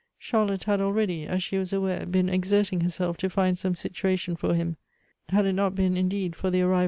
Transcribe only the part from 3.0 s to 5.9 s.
to find some situation for him; had it not